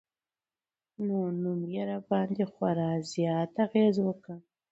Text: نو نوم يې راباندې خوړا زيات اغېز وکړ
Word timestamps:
نو 1.05 1.17
نوم 1.41 1.61
يې 1.73 1.83
راباندې 1.89 2.45
خوړا 2.51 2.91
زيات 3.11 3.51
اغېز 3.65 3.95
وکړ 4.01 4.37